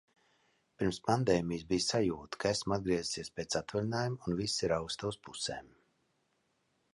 [0.83, 5.71] Pirms pandēmijas bija sajūta, ka esmu atgriezusies pēc atvaļinājuma un visi rausta uz pusēm.